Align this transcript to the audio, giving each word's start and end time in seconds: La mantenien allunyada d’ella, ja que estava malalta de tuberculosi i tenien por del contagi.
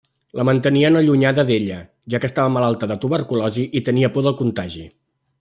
La 0.39 0.43
mantenien 0.49 0.95
allunyada 1.01 1.45
d’ella, 1.49 1.77
ja 2.13 2.21
que 2.23 2.29
estava 2.31 2.53
malalta 2.57 2.91
de 2.93 2.99
tuberculosi 3.05 3.67
i 3.81 3.85
tenien 3.91 4.17
por 4.17 4.27
del 4.31 4.39
contagi. 4.43 4.89